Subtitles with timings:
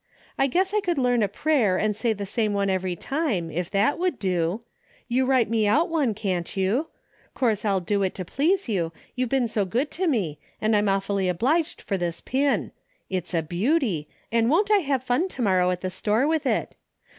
[0.35, 3.69] I guess I could learn a prayer and say the same one every time, if
[3.69, 4.61] that would do.
[5.07, 6.87] You write me out one, can't you?
[7.35, 10.73] 'Course I'll do it to please you, you've been so good to me, and 242
[10.73, 12.71] A DAILY EATE:^ I'm awfully obliged for this pin.
[13.11, 16.75] It's a beauty, and won't I have fun to morrow at the store with it